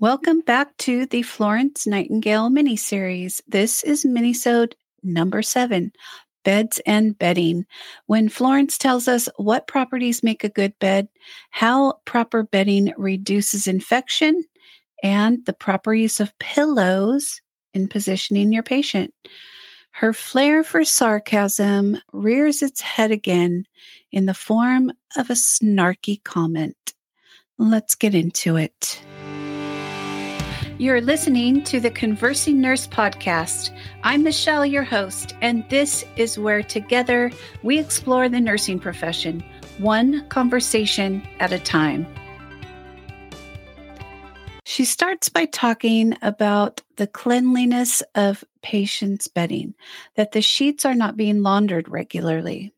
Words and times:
Welcome 0.00 0.40
back 0.40 0.74
to 0.78 1.04
the 1.04 1.20
Florence 1.20 1.86
Nightingale 1.86 2.48
mini-series. 2.48 3.42
This 3.46 3.84
is 3.84 4.06
minisode 4.06 4.72
number 5.02 5.42
seven, 5.42 5.92
beds 6.42 6.80
and 6.86 7.18
bedding. 7.18 7.66
When 8.06 8.30
Florence 8.30 8.78
tells 8.78 9.08
us 9.08 9.28
what 9.36 9.66
properties 9.66 10.22
make 10.22 10.42
a 10.42 10.48
good 10.48 10.72
bed, 10.78 11.08
how 11.50 11.98
proper 12.06 12.42
bedding 12.42 12.94
reduces 12.96 13.66
infection, 13.66 14.42
and 15.02 15.44
the 15.44 15.52
proper 15.52 15.92
use 15.92 16.18
of 16.18 16.38
pillows 16.38 17.42
in 17.74 17.86
positioning 17.86 18.54
your 18.54 18.62
patient. 18.62 19.12
Her 19.90 20.14
flair 20.14 20.64
for 20.64 20.82
sarcasm 20.82 21.98
rears 22.14 22.62
its 22.62 22.80
head 22.80 23.10
again 23.10 23.66
in 24.10 24.24
the 24.24 24.32
form 24.32 24.92
of 25.18 25.28
a 25.28 25.34
snarky 25.34 26.24
comment. 26.24 26.94
Let's 27.58 27.94
get 27.94 28.14
into 28.14 28.56
it. 28.56 29.02
You're 30.80 31.02
listening 31.02 31.62
to 31.64 31.78
the 31.78 31.90
Conversing 31.90 32.58
Nurse 32.58 32.86
podcast. 32.86 33.70
I'm 34.02 34.22
Michelle, 34.22 34.64
your 34.64 34.82
host, 34.82 35.34
and 35.42 35.62
this 35.68 36.06
is 36.16 36.38
where 36.38 36.62
together 36.62 37.30
we 37.62 37.78
explore 37.78 38.30
the 38.30 38.40
nursing 38.40 38.78
profession, 38.78 39.44
one 39.76 40.26
conversation 40.28 41.22
at 41.38 41.52
a 41.52 41.58
time. 41.58 42.06
She 44.64 44.86
starts 44.86 45.28
by 45.28 45.44
talking 45.44 46.16
about 46.22 46.80
the 46.96 47.06
cleanliness 47.06 48.02
of 48.14 48.42
patients' 48.62 49.28
bedding, 49.28 49.74
that 50.14 50.32
the 50.32 50.40
sheets 50.40 50.86
are 50.86 50.94
not 50.94 51.14
being 51.14 51.42
laundered 51.42 51.90
regularly. 51.90 52.72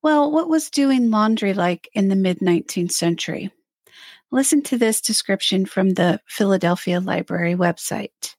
Well, 0.00 0.32
what 0.32 0.48
was 0.48 0.70
doing 0.70 1.10
laundry 1.10 1.52
like 1.52 1.90
in 1.92 2.08
the 2.08 2.16
mid 2.16 2.38
19th 2.38 2.92
century? 2.92 3.50
Listen 4.32 4.62
to 4.62 4.78
this 4.78 5.00
description 5.00 5.66
from 5.66 5.90
the 5.90 6.20
Philadelphia 6.24 7.00
Library 7.00 7.54
website. 7.54 8.36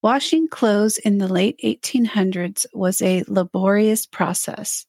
Washing 0.00 0.46
clothes 0.46 0.96
in 0.96 1.18
the 1.18 1.26
late 1.26 1.58
1800s 1.64 2.66
was 2.72 3.02
a 3.02 3.24
laborious 3.26 4.06
process. 4.06 4.86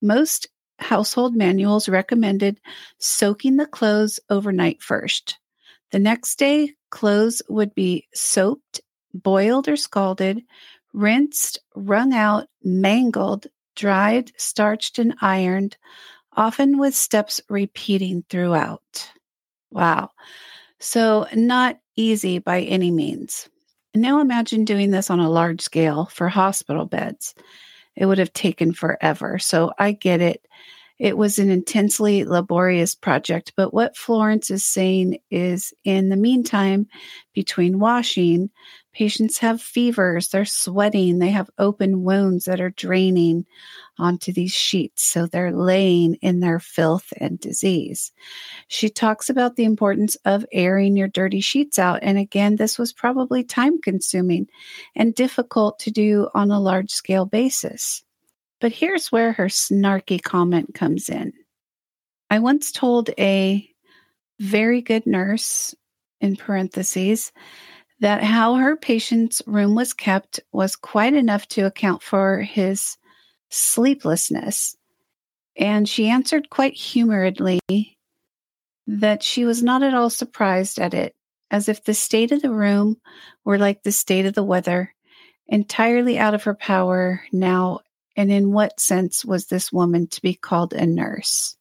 Most 0.00 0.46
household 0.78 1.34
manuals 1.34 1.88
recommended 1.88 2.60
soaking 2.98 3.56
the 3.56 3.66
clothes 3.66 4.20
overnight 4.30 4.82
first. 4.82 5.38
The 5.90 5.98
next 5.98 6.38
day, 6.38 6.74
clothes 6.90 7.42
would 7.48 7.74
be 7.74 8.06
soaped, 8.14 8.80
boiled 9.12 9.68
or 9.68 9.76
scalded, 9.76 10.42
rinsed, 10.92 11.58
wrung 11.74 12.14
out, 12.14 12.46
mangled, 12.62 13.48
dried, 13.74 14.30
starched, 14.36 15.00
and 15.00 15.14
ironed, 15.20 15.76
often 16.36 16.78
with 16.78 16.94
steps 16.94 17.40
repeating 17.48 18.24
throughout. 18.28 19.10
Wow. 19.70 20.10
So, 20.80 21.26
not 21.34 21.78
easy 21.96 22.38
by 22.38 22.62
any 22.62 22.90
means. 22.90 23.48
Now 23.94 24.20
imagine 24.20 24.64
doing 24.64 24.90
this 24.90 25.10
on 25.10 25.20
a 25.20 25.30
large 25.30 25.60
scale 25.62 26.06
for 26.06 26.28
hospital 26.28 26.86
beds. 26.86 27.34
It 27.96 28.06
would 28.06 28.18
have 28.18 28.32
taken 28.32 28.72
forever. 28.72 29.38
So, 29.38 29.72
I 29.78 29.92
get 29.92 30.20
it. 30.22 30.46
It 30.98 31.18
was 31.18 31.38
an 31.38 31.50
intensely 31.50 32.24
laborious 32.24 32.94
project, 32.94 33.52
but 33.54 33.74
what 33.74 33.96
Florence 33.96 34.50
is 34.50 34.64
saying 34.64 35.18
is 35.30 35.74
in 35.84 36.08
the 36.08 36.16
meantime, 36.16 36.86
between 37.34 37.78
washing, 37.78 38.48
patients 38.94 39.36
have 39.38 39.60
fevers, 39.60 40.28
they're 40.28 40.46
sweating, 40.46 41.18
they 41.18 41.28
have 41.28 41.50
open 41.58 42.02
wounds 42.02 42.46
that 42.46 42.62
are 42.62 42.70
draining 42.70 43.44
onto 43.98 44.32
these 44.32 44.54
sheets. 44.54 45.04
So 45.04 45.26
they're 45.26 45.52
laying 45.52 46.14
in 46.22 46.40
their 46.40 46.60
filth 46.60 47.12
and 47.18 47.38
disease. 47.38 48.10
She 48.68 48.88
talks 48.88 49.28
about 49.28 49.56
the 49.56 49.64
importance 49.64 50.16
of 50.24 50.46
airing 50.50 50.96
your 50.96 51.08
dirty 51.08 51.42
sheets 51.42 51.78
out. 51.78 51.98
And 52.00 52.16
again, 52.16 52.56
this 52.56 52.78
was 52.78 52.94
probably 52.94 53.44
time 53.44 53.82
consuming 53.82 54.48
and 54.94 55.14
difficult 55.14 55.78
to 55.80 55.90
do 55.90 56.30
on 56.32 56.50
a 56.50 56.58
large 56.58 56.90
scale 56.90 57.26
basis. 57.26 58.02
But 58.60 58.72
here's 58.72 59.12
where 59.12 59.32
her 59.32 59.46
snarky 59.46 60.22
comment 60.22 60.74
comes 60.74 61.08
in. 61.08 61.32
I 62.30 62.38
once 62.38 62.72
told 62.72 63.10
a 63.18 63.68
very 64.40 64.82
good 64.82 65.06
nurse, 65.06 65.74
in 66.20 66.36
parentheses, 66.36 67.32
that 68.00 68.22
how 68.22 68.54
her 68.56 68.76
patient's 68.76 69.42
room 69.46 69.74
was 69.74 69.94
kept 69.94 70.40
was 70.52 70.76
quite 70.76 71.14
enough 71.14 71.46
to 71.48 71.62
account 71.62 72.02
for 72.02 72.40
his 72.40 72.96
sleeplessness. 73.50 74.76
And 75.56 75.88
she 75.88 76.08
answered 76.08 76.50
quite 76.50 76.74
humouredly 76.74 77.60
that 78.86 79.22
she 79.22 79.44
was 79.44 79.62
not 79.62 79.82
at 79.82 79.94
all 79.94 80.10
surprised 80.10 80.78
at 80.78 80.94
it, 80.94 81.14
as 81.50 81.68
if 81.68 81.84
the 81.84 81.94
state 81.94 82.32
of 82.32 82.42
the 82.42 82.50
room 82.50 83.00
were 83.44 83.58
like 83.58 83.82
the 83.82 83.92
state 83.92 84.26
of 84.26 84.34
the 84.34 84.44
weather, 84.44 84.94
entirely 85.48 86.18
out 86.18 86.34
of 86.34 86.44
her 86.44 86.54
power 86.54 87.22
now 87.32 87.80
and 88.16 88.32
in 88.32 88.52
what 88.52 88.80
sense 88.80 89.24
was 89.24 89.46
this 89.46 89.72
woman 89.72 90.06
to 90.08 90.22
be 90.22 90.34
called 90.34 90.72
a 90.72 90.86
nurse? 90.86 91.56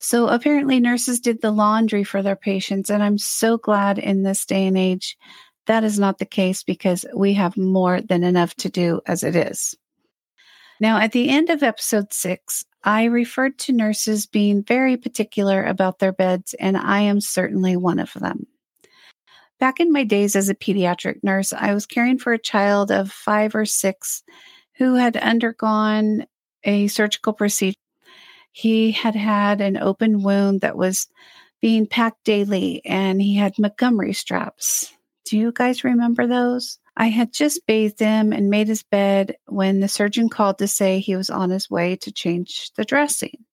So 0.00 0.26
apparently, 0.26 0.80
nurses 0.80 1.20
did 1.20 1.42
the 1.42 1.52
laundry 1.52 2.02
for 2.02 2.22
their 2.22 2.36
patients. 2.36 2.90
And 2.90 3.02
I'm 3.02 3.18
so 3.18 3.56
glad 3.56 3.98
in 3.98 4.24
this 4.24 4.44
day 4.44 4.66
and 4.66 4.76
age 4.76 5.16
that 5.66 5.84
is 5.84 5.98
not 5.98 6.18
the 6.18 6.26
case 6.26 6.62
because 6.62 7.04
we 7.14 7.34
have 7.34 7.56
more 7.56 8.00
than 8.00 8.24
enough 8.24 8.54
to 8.56 8.68
do 8.68 9.00
as 9.06 9.22
it 9.22 9.36
is. 9.36 9.76
Now, 10.80 10.98
at 10.98 11.12
the 11.12 11.28
end 11.28 11.50
of 11.50 11.62
episode 11.62 12.12
six, 12.12 12.64
I 12.82 13.04
referred 13.04 13.58
to 13.60 13.72
nurses 13.72 14.26
being 14.26 14.64
very 14.64 14.96
particular 14.96 15.62
about 15.62 16.00
their 16.00 16.12
beds, 16.12 16.54
and 16.54 16.76
I 16.76 17.02
am 17.02 17.20
certainly 17.20 17.76
one 17.76 18.00
of 18.00 18.12
them. 18.14 18.48
Back 19.60 19.78
in 19.78 19.92
my 19.92 20.02
days 20.02 20.34
as 20.34 20.48
a 20.48 20.56
pediatric 20.56 21.22
nurse, 21.22 21.52
I 21.52 21.72
was 21.72 21.86
caring 21.86 22.18
for 22.18 22.32
a 22.32 22.38
child 22.38 22.90
of 22.90 23.12
five 23.12 23.54
or 23.54 23.64
six 23.64 24.24
who 24.82 24.94
had 24.94 25.16
undergone 25.16 26.26
a 26.64 26.88
surgical 26.88 27.32
procedure. 27.32 27.78
He 28.50 28.90
had 28.90 29.14
had 29.14 29.60
an 29.60 29.76
open 29.76 30.24
wound 30.24 30.62
that 30.62 30.76
was 30.76 31.06
being 31.60 31.86
packed 31.86 32.24
daily, 32.24 32.82
and 32.84 33.22
he 33.22 33.36
had 33.36 33.60
Montgomery 33.60 34.12
straps. 34.12 34.92
Do 35.24 35.38
you 35.38 35.52
guys 35.52 35.84
remember 35.84 36.26
those? 36.26 36.80
I 36.96 37.06
had 37.06 37.32
just 37.32 37.64
bathed 37.64 38.00
him 38.00 38.32
and 38.32 38.50
made 38.50 38.66
his 38.66 38.82
bed 38.82 39.36
when 39.46 39.78
the 39.78 39.86
surgeon 39.86 40.28
called 40.28 40.58
to 40.58 40.66
say 40.66 40.98
he 40.98 41.14
was 41.14 41.30
on 41.30 41.50
his 41.50 41.70
way 41.70 41.94
to 41.98 42.10
change 42.10 42.72
the 42.76 42.84
dressing. 42.84 43.44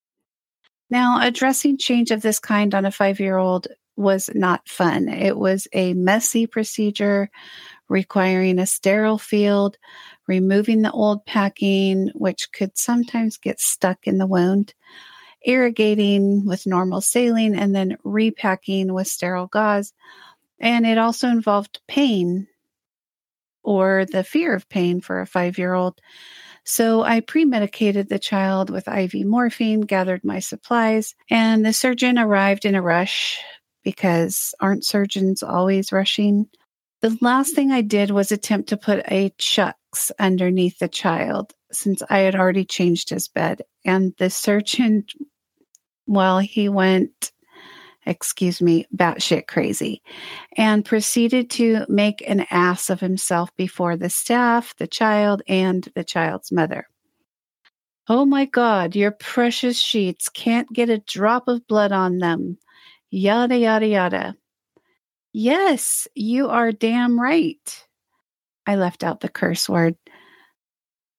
Now, 0.89 1.21
a 1.21 1.29
dressing 1.29 1.77
change 1.77 2.09
of 2.09 2.23
this 2.23 2.39
kind 2.39 2.73
on 2.73 2.85
a 2.85 2.91
five 2.91 3.19
year 3.19 3.37
old 3.37 3.67
was 3.95 4.31
not 4.33 4.67
fun. 4.67 5.09
It 5.09 5.37
was 5.37 5.67
a 5.73 5.93
messy 5.93 6.47
procedure 6.47 7.29
requiring 7.89 8.59
a 8.59 8.65
sterile 8.65 9.17
field, 9.17 9.77
removing 10.27 10.81
the 10.81 10.91
old 10.91 11.25
packing, 11.25 12.09
which 12.15 12.51
could 12.53 12.77
sometimes 12.77 13.37
get 13.37 13.59
stuck 13.59 14.07
in 14.07 14.17
the 14.17 14.27
wound, 14.27 14.73
irrigating 15.45 16.45
with 16.45 16.67
normal 16.67 17.01
saline, 17.01 17.55
and 17.55 17.75
then 17.75 17.97
repacking 18.03 18.93
with 18.93 19.07
sterile 19.07 19.47
gauze. 19.47 19.93
And 20.59 20.85
it 20.85 20.97
also 20.97 21.27
involved 21.27 21.81
pain 21.87 22.47
or 23.63 24.05
the 24.05 24.23
fear 24.23 24.53
of 24.53 24.69
pain 24.69 25.01
for 25.01 25.21
a 25.21 25.27
five 25.27 25.57
year 25.57 25.73
old. 25.73 25.99
So 26.63 27.01
I 27.03 27.21
pre 27.21 27.45
medicated 27.45 28.09
the 28.09 28.19
child 28.19 28.69
with 28.69 28.87
IV 28.87 29.25
morphine, 29.25 29.81
gathered 29.81 30.23
my 30.23 30.39
supplies, 30.39 31.15
and 31.29 31.65
the 31.65 31.73
surgeon 31.73 32.19
arrived 32.19 32.65
in 32.65 32.75
a 32.75 32.81
rush 32.81 33.39
because 33.83 34.53
aren't 34.59 34.85
surgeons 34.85 35.41
always 35.41 35.91
rushing? 35.91 36.47
The 37.01 37.17
last 37.21 37.55
thing 37.55 37.71
I 37.71 37.81
did 37.81 38.11
was 38.11 38.31
attempt 38.31 38.69
to 38.69 38.77
put 38.77 39.09
a 39.09 39.33
chucks 39.37 40.11
underneath 40.19 40.79
the 40.79 40.89
child 40.89 41.53
since 41.71 42.01
I 42.09 42.19
had 42.19 42.35
already 42.35 42.65
changed 42.65 43.09
his 43.09 43.29
bed. 43.29 43.61
And 43.85 44.13
the 44.17 44.29
surgeon, 44.29 45.05
well, 46.07 46.39
he 46.39 46.67
went, 46.67 47.31
excuse 48.05 48.61
me, 48.61 48.85
batshit 48.93 49.47
crazy 49.47 50.01
and 50.57 50.83
proceeded 50.83 51.49
to 51.51 51.85
make 51.87 52.21
an 52.27 52.45
ass 52.51 52.89
of 52.89 52.99
himself 52.99 53.55
before 53.55 53.95
the 53.95 54.09
staff, 54.09 54.75
the 54.77 54.87
child, 54.87 55.41
and 55.47 55.87
the 55.95 56.03
child's 56.03 56.51
mother. 56.51 56.85
Oh 58.09 58.25
my 58.25 58.45
God, 58.45 58.95
your 58.95 59.11
precious 59.11 59.79
sheets 59.79 60.27
can't 60.27 60.71
get 60.73 60.89
a 60.89 60.97
drop 60.97 61.47
of 61.47 61.65
blood 61.67 61.91
on 61.91 62.17
them. 62.17 62.57
Yada, 63.09 63.57
yada, 63.57 63.87
yada. 63.87 64.35
Yes, 65.31 66.07
you 66.15 66.49
are 66.49 66.71
damn 66.71 67.19
right. 67.19 67.85
I 68.65 68.75
left 68.75 69.03
out 69.03 69.19
the 69.19 69.29
curse 69.29 69.69
word. 69.69 69.95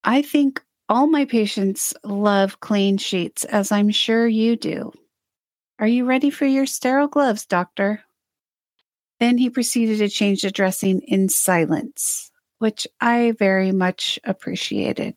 I 0.04 0.22
think 0.22 0.62
all 0.88 1.06
my 1.06 1.24
patients 1.24 1.94
love 2.02 2.60
clean 2.60 2.98
sheets, 2.98 3.44
as 3.44 3.70
I'm 3.70 3.90
sure 3.90 4.26
you 4.26 4.56
do. 4.56 4.92
Are 5.78 5.86
you 5.86 6.04
ready 6.04 6.30
for 6.30 6.46
your 6.46 6.66
sterile 6.66 7.08
gloves, 7.08 7.46
doctor? 7.46 8.02
Then 9.20 9.38
he 9.38 9.50
proceeded 9.50 9.98
to 9.98 10.08
change 10.08 10.42
the 10.42 10.50
dressing 10.50 11.00
in 11.02 11.28
silence, 11.28 12.30
which 12.58 12.86
I 13.00 13.34
very 13.38 13.70
much 13.70 14.18
appreciated. 14.24 15.14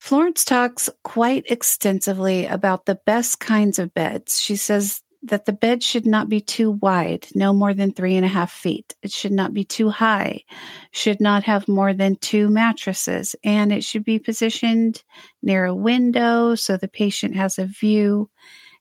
Florence 0.00 0.44
talks 0.44 0.88
quite 1.04 1.44
extensively 1.50 2.46
about 2.46 2.86
the 2.86 2.98
best 3.06 3.38
kinds 3.40 3.78
of 3.78 3.94
beds. 3.94 4.40
She 4.40 4.56
says 4.56 5.00
that 5.22 5.44
the 5.44 5.52
bed 5.52 5.82
should 5.82 6.04
not 6.04 6.28
be 6.28 6.40
too 6.40 6.72
wide, 6.72 7.26
no 7.34 7.52
more 7.52 7.72
than 7.74 7.92
three 7.92 8.16
and 8.16 8.24
a 8.24 8.28
half 8.28 8.50
feet. 8.50 8.94
It 9.02 9.12
should 9.12 9.32
not 9.32 9.54
be 9.54 9.64
too 9.64 9.88
high, 9.88 10.42
should 10.90 11.20
not 11.20 11.44
have 11.44 11.68
more 11.68 11.94
than 11.94 12.16
two 12.16 12.48
mattresses, 12.48 13.36
and 13.44 13.72
it 13.72 13.84
should 13.84 14.04
be 14.04 14.18
positioned 14.18 15.02
near 15.42 15.64
a 15.64 15.74
window 15.74 16.54
so 16.54 16.76
the 16.76 16.88
patient 16.88 17.36
has 17.36 17.58
a 17.58 17.66
view 17.66 18.30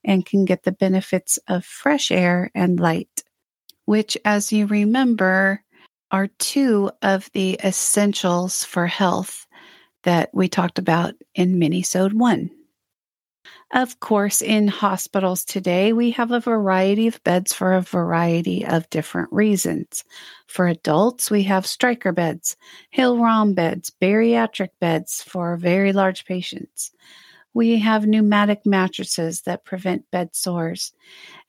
and 0.03 0.25
can 0.25 0.45
get 0.45 0.63
the 0.63 0.71
benefits 0.71 1.38
of 1.47 1.63
fresh 1.63 2.11
air 2.11 2.49
and 2.55 2.79
light, 2.79 3.23
which, 3.85 4.17
as 4.25 4.51
you 4.51 4.65
remember, 4.65 5.63
are 6.09 6.27
two 6.39 6.91
of 7.03 7.29
the 7.33 7.59
essentials 7.63 8.63
for 8.63 8.88
health 8.88 9.45
that 10.03 10.29
we 10.33 10.49
talked 10.49 10.79
about 10.79 11.13
in 11.35 11.59
Minisode 11.59 12.13
1. 12.13 12.49
Of 13.73 14.01
course, 14.01 14.41
in 14.41 14.68
hospitals 14.68 15.45
today, 15.45 15.94
we 15.94 16.12
have 16.12 16.31
a 16.31 16.41
variety 16.41 17.07
of 17.07 17.23
beds 17.23 17.53
for 17.53 17.73
a 17.73 17.81
variety 17.81 18.65
of 18.65 18.89
different 18.89 19.31
reasons. 19.31 20.03
For 20.47 20.68
adults, 20.68 21.31
we 21.31 21.44
have 21.44 21.65
Stryker 21.65 22.12
beds, 22.12 22.57
Hill-Rom 22.89 23.53
beds, 23.53 23.89
bariatric 24.01 24.71
beds 24.81 25.23
for 25.23 25.56
very 25.56 25.94
large 25.94 26.25
patients. 26.25 26.91
We 27.53 27.79
have 27.79 28.06
pneumatic 28.06 28.65
mattresses 28.65 29.44
that 29.44 29.63
prevent 29.63 30.09
bed 30.12 30.35
sores, 30.35 30.91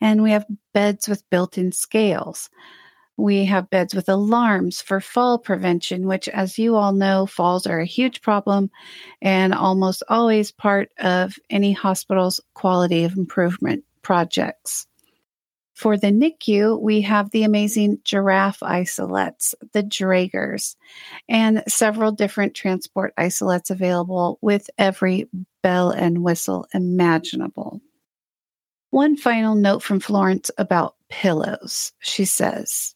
and 0.00 0.22
we 0.22 0.30
have 0.30 0.46
beds 0.72 1.08
with 1.08 1.28
built 1.28 1.58
in 1.58 1.72
scales. 1.72 2.50
We 3.16 3.44
have 3.44 3.70
beds 3.70 3.94
with 3.94 4.08
alarms 4.08 4.80
for 4.80 5.00
fall 5.00 5.38
prevention, 5.38 6.06
which, 6.06 6.28
as 6.28 6.58
you 6.58 6.76
all 6.76 6.92
know, 6.92 7.26
falls 7.26 7.66
are 7.66 7.80
a 7.80 7.86
huge 7.86 8.22
problem 8.22 8.70
and 9.20 9.54
almost 9.54 10.02
always 10.08 10.50
part 10.50 10.90
of 10.98 11.38
any 11.50 11.72
hospital's 11.72 12.40
quality 12.54 13.04
of 13.04 13.16
improvement 13.16 13.84
projects. 14.02 14.86
For 15.74 15.96
the 15.96 16.08
NICU, 16.08 16.80
we 16.80 17.00
have 17.02 17.30
the 17.30 17.42
amazing 17.44 17.98
giraffe 18.04 18.60
isolettes, 18.60 19.54
the 19.72 19.82
Dragers, 19.82 20.76
and 21.28 21.62
several 21.66 22.12
different 22.12 22.54
transport 22.54 23.14
isolettes 23.18 23.70
available 23.70 24.38
with 24.42 24.70
every 24.78 25.28
bell 25.62 25.90
and 25.90 26.22
whistle 26.22 26.66
imaginable. 26.72 27.80
One 28.90 29.16
final 29.16 29.54
note 29.54 29.82
from 29.82 30.00
Florence 30.00 30.50
about 30.58 30.94
pillows. 31.08 31.92
She 31.98 32.26
says, 32.26 32.94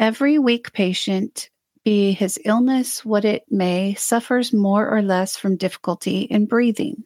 Every 0.00 0.38
weak 0.38 0.72
patient, 0.72 1.50
be 1.84 2.12
his 2.12 2.40
illness 2.46 3.04
what 3.04 3.26
it 3.26 3.44
may, 3.50 3.92
suffers 3.96 4.50
more 4.50 4.88
or 4.88 5.02
less 5.02 5.36
from 5.36 5.58
difficulty 5.58 6.22
in 6.22 6.46
breathing. 6.46 7.04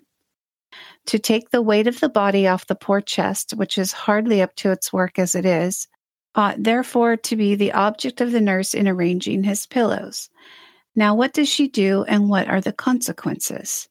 To 1.06 1.19
take 1.19 1.50
the 1.50 1.61
weight 1.61 1.88
of 1.88 1.99
the 1.99 2.08
body 2.08 2.46
off 2.46 2.69
the 2.69 2.76
poor 2.76 3.00
chest, 3.00 3.50
which 3.56 3.79
is 3.79 3.91
hardly 3.91 4.41
up 4.41 4.55
to 4.56 4.70
its 4.70 4.93
work 4.93 5.19
as 5.19 5.35
it 5.35 5.44
is, 5.44 5.88
ought 6.37 6.62
therefore 6.62 7.17
to 7.17 7.35
be 7.35 7.56
the 7.56 7.73
object 7.73 8.20
of 8.20 8.31
the 8.31 8.41
nurse 8.41 8.75
in 8.75 8.87
arranging 8.87 9.43
his 9.43 9.67
pillows. 9.67 10.31
Now, 10.94 11.17
what 11.17 11.32
does 11.32 11.49
she 11.49 11.67
do 11.67 12.05
and 12.05 12.29
what 12.29 12.49
are 12.49 12.61
the 12.61 12.73
consequences? 12.73 13.88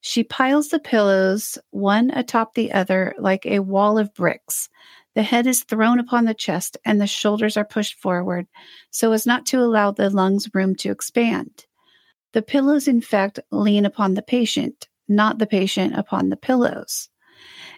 She 0.00 0.24
piles 0.24 0.70
the 0.70 0.80
pillows 0.80 1.58
one 1.70 2.10
atop 2.10 2.54
the 2.54 2.72
other 2.72 3.14
like 3.20 3.46
a 3.46 3.60
wall 3.60 3.98
of 3.98 4.12
bricks, 4.14 4.68
the 5.14 5.22
head 5.22 5.46
is 5.46 5.64
thrown 5.64 5.98
upon 5.98 6.24
the 6.24 6.34
chest 6.34 6.76
and 6.84 7.00
the 7.00 7.06
shoulders 7.06 7.56
are 7.56 7.64
pushed 7.64 7.94
forward 8.00 8.46
so 8.90 9.12
as 9.12 9.26
not 9.26 9.46
to 9.46 9.58
allow 9.58 9.90
the 9.90 10.10
lungs 10.10 10.48
room 10.54 10.74
to 10.76 10.90
expand. 10.90 11.66
The 12.32 12.42
pillows, 12.42 12.88
in 12.88 13.02
fact, 13.02 13.40
lean 13.50 13.84
upon 13.84 14.14
the 14.14 14.22
patient, 14.22 14.88
not 15.08 15.38
the 15.38 15.46
patient 15.46 15.98
upon 15.98 16.30
the 16.30 16.36
pillows. 16.36 17.10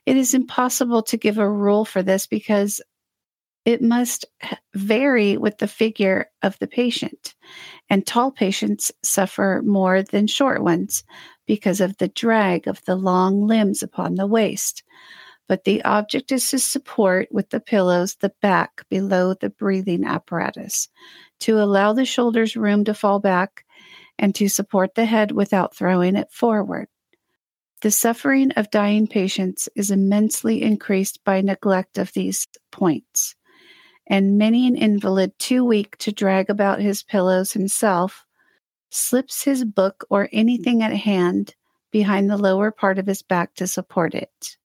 It 0.07 0.17
is 0.17 0.35
impossible 0.35 1.03
to 1.05 1.17
give 1.17 1.39
a 1.39 1.51
rule 1.51 1.85
for 1.85 2.03
this 2.03 2.27
because 2.27 2.81
it 3.65 3.83
must 3.83 4.27
vary 4.75 5.37
with 5.37 5.59
the 5.59 5.67
figure 5.67 6.27
of 6.43 6.59
the 6.59 6.67
patient. 6.67 7.35
And 7.89 8.07
tall 8.07 8.31
patients 8.31 8.93
suffer 9.03 9.63
more 9.65 10.03
than 10.03 10.27
short 10.27 10.63
ones 10.63 11.03
because 11.47 11.81
of 11.81 11.97
the 11.97 12.09
drag 12.09 12.69
of 12.69 12.85
the 12.85 12.95
long 12.95 13.47
limbs 13.47 13.83
upon 13.83 14.15
the 14.15 14.27
waist 14.27 14.85
but 15.49 15.65
the 15.65 15.83
object 15.85 16.33
is 16.33 16.49
to 16.51 16.59
support 16.59 17.29
with 17.31 17.51
the 17.51 17.61
pillows 17.61 18.17
the 18.17 18.33
back 18.41 18.83
below 18.89 19.35
the 19.35 19.51
breathing 19.51 20.05
apparatus, 20.05 20.89
to 21.41 21.59
allow 21.59 21.93
the 21.93 22.05
shoulders 22.05 22.57
room 22.57 22.85
to 22.85 22.95
fall 22.95 23.21
back, 23.21 23.65
and 24.19 24.35
to 24.35 24.49
support 24.49 24.95
the 24.95 25.05
head 25.05 25.33
without 25.33 25.75
throwing 25.75 26.17
it 26.17 26.31
forward. 26.31 26.89
The 27.83 27.91
suffering 27.91 28.53
of 28.53 28.71
dying 28.71 29.07
patients 29.07 29.69
is 29.77 29.91
immensely 29.91 30.63
increased 30.63 31.23
by 31.25 31.43
neglect 31.43 31.99
of 31.99 32.13
these 32.13 32.49
points, 32.73 33.35
and 34.07 34.39
many 34.39 34.67
an 34.67 34.77
invalid 34.77 35.39
too 35.39 35.65
weak 35.65 35.99
to 35.99 36.13
drag 36.13 36.49
about 36.49 36.81
his 36.81 37.03
pillows 37.03 37.53
himself 37.53 38.25
slips 38.91 39.43
his 39.43 39.65
book 39.65 40.07
or 40.09 40.29
anything 40.33 40.83
at 40.83 40.95
hand 40.95 41.55
behind 41.91 42.31
the 42.31 42.37
lower 42.37 42.71
part 42.71 42.99
of 42.99 43.07
his 43.07 43.23
back 43.23 43.55
to 43.57 43.67
support 43.67 44.15
it. 44.15 44.57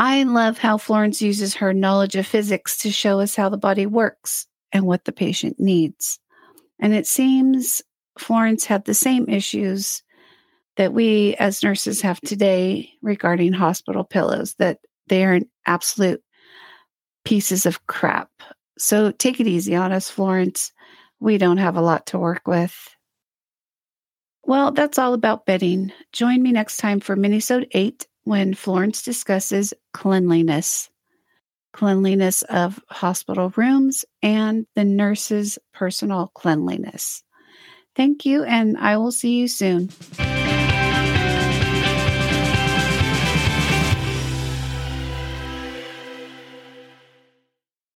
I 0.00 0.22
love 0.22 0.56
how 0.56 0.78
Florence 0.78 1.20
uses 1.20 1.54
her 1.56 1.74
knowledge 1.74 2.16
of 2.16 2.26
physics 2.26 2.78
to 2.78 2.90
show 2.90 3.20
us 3.20 3.36
how 3.36 3.50
the 3.50 3.58
body 3.58 3.84
works 3.84 4.46
and 4.72 4.86
what 4.86 5.04
the 5.04 5.12
patient 5.12 5.60
needs. 5.60 6.18
And 6.78 6.94
it 6.94 7.06
seems 7.06 7.82
Florence 8.18 8.64
had 8.64 8.86
the 8.86 8.94
same 8.94 9.28
issues 9.28 10.02
that 10.78 10.94
we 10.94 11.34
as 11.34 11.62
nurses 11.62 12.00
have 12.00 12.18
today 12.22 12.90
regarding 13.02 13.52
hospital 13.52 14.02
pillows, 14.02 14.54
that 14.54 14.78
they 15.08 15.22
are 15.26 15.40
absolute 15.66 16.22
pieces 17.26 17.66
of 17.66 17.86
crap. 17.86 18.30
So 18.78 19.10
take 19.10 19.38
it 19.38 19.46
easy 19.46 19.76
on 19.76 19.92
us, 19.92 20.08
Florence. 20.08 20.72
We 21.20 21.36
don't 21.36 21.58
have 21.58 21.76
a 21.76 21.82
lot 21.82 22.06
to 22.06 22.18
work 22.18 22.48
with. 22.48 22.74
Well, 24.44 24.72
that's 24.72 24.98
all 24.98 25.12
about 25.12 25.44
bedding. 25.44 25.92
Join 26.14 26.42
me 26.42 26.52
next 26.52 26.78
time 26.78 27.00
for 27.00 27.16
Minisode 27.16 27.66
8 27.72 28.06
when 28.30 28.54
Florence 28.54 29.02
discusses 29.02 29.74
cleanliness, 29.92 30.88
cleanliness 31.72 32.42
of 32.42 32.78
hospital 32.88 33.52
rooms, 33.56 34.04
and 34.22 34.68
the 34.76 34.84
nurse's 34.84 35.58
personal 35.74 36.30
cleanliness. 36.32 37.24
Thank 37.96 38.24
you, 38.24 38.44
and 38.44 38.78
I 38.78 38.98
will 38.98 39.10
see 39.10 39.40
you 39.40 39.48
soon. 39.48 39.88